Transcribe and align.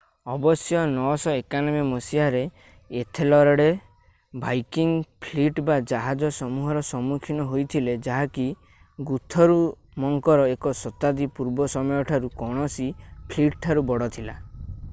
ଅବଶ୍ୟ 0.33 0.79
991 0.91 1.81
ମସିହାରେ 1.89 2.39
Ethelred 3.01 3.65
Viking 4.45 5.03
fleet 5.25 5.61
ବା 5.67 5.75
ଜାହାଜ 5.91 6.31
ସମୂହର 6.37 6.81
ସମ୍ମୁଖୀନ 6.89 7.45
ହୋଇଥିଲେ 7.51 7.95
ଯାହାକି 8.07 8.45
ଗୁଥରୁମଙ୍କର 9.11 10.47
ଏକ 10.55 10.73
ଶତାବ୍ଦୀ 10.81 11.27
ପୂର୍ବ 11.41 11.69
ସମୟଠାରୁ 11.75 12.33
କୌଣସି 12.43 12.89
ଫ୍ଲିଟ୍‌ଠାରୁ 13.35 13.85
ବଡ଼ 13.93 14.09
ଥିଲା। 14.17 14.37